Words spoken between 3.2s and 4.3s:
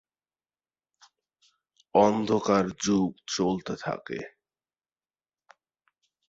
চলতে থাকে।